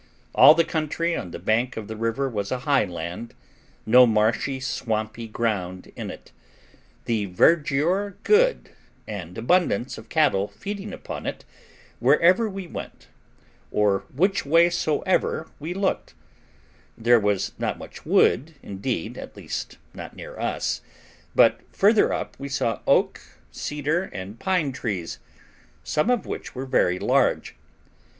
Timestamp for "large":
26.97-27.53